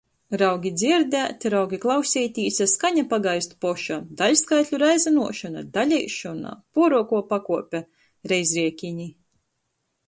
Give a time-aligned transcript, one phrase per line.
[0.41, 3.99] Raugi dzierdēt, raugi klauseitīs, a skaņa pagaist poša.
[4.23, 5.65] Daļskaitļu reizynuošona.
[5.77, 6.57] Daleišona?
[6.79, 7.85] Puoruokuo pakuope.
[8.35, 9.09] Reizriekini.